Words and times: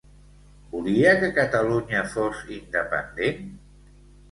Volia 0.71 1.11
que 1.25 1.29
Catalunya 1.35 2.03
fos 2.15 2.41
independent? 2.59 3.49